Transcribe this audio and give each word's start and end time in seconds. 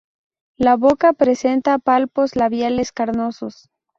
La 0.57 0.77
boca 0.77 1.13
presenta 1.13 1.77
palpos 1.77 2.35
labiales 2.35 2.91
carnosos. 2.91 3.69